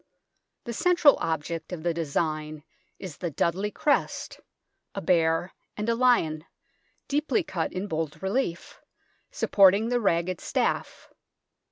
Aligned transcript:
The 0.63 0.73
central 0.73 1.15
object 1.19 1.71
of 1.71 1.83
the 1.83 1.93
design 1.93 2.63
is 2.97 3.17
the 3.17 3.29
Dudley 3.29 3.69
crest, 3.69 4.39
a 4.95 4.99
bear 4.99 5.53
and 5.77 5.87
a 5.89 5.93
lion, 5.93 6.45
deeply 7.07 7.43
cut 7.43 7.71
in 7.71 7.85
bold 7.85 8.19
relief, 8.23 8.81
supporting 9.29 9.89
the 9.89 10.01
ragged 10.01 10.41
staff. 10.41 11.11